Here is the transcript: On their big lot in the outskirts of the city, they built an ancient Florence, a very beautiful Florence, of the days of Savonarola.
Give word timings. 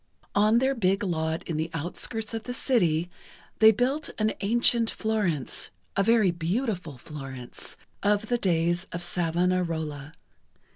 On 0.33 0.57
their 0.57 0.73
big 0.73 1.03
lot 1.03 1.43
in 1.47 1.57
the 1.57 1.69
outskirts 1.75 2.33
of 2.33 2.45
the 2.45 2.55
city, 2.55 3.07
they 3.59 3.71
built 3.71 4.09
an 4.17 4.33
ancient 4.41 4.89
Florence, 4.89 5.69
a 5.95 6.01
very 6.01 6.31
beautiful 6.31 6.97
Florence, 6.97 7.77
of 8.01 8.25
the 8.27 8.39
days 8.39 8.85
of 8.93 9.03
Savonarola. 9.03 10.13